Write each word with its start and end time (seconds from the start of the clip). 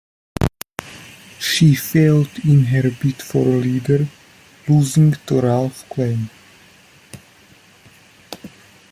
She 1.37 1.75
failed 1.75 2.31
in 2.43 2.63
her 2.65 2.89
bid 2.89 3.21
for 3.21 3.45
leader 3.45 4.07
losing 4.67 5.11
to 5.27 5.41
Ralph 5.41 5.87
Klein. 5.89 6.27